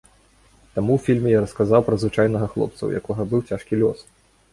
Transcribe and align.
Таму 0.77 0.91
ў 0.93 0.99
фільме 1.07 1.29
я 1.33 1.41
расказаў 1.43 1.81
пра 1.89 1.99
звычайнага 2.03 2.47
хлопца, 2.53 2.81
у 2.87 2.89
якога 3.01 3.21
быў 3.35 3.45
цяжкі 3.51 3.73
лёс. 3.83 3.99